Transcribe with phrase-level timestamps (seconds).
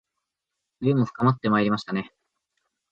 [0.79, 2.11] 冬も深まってまいりましたね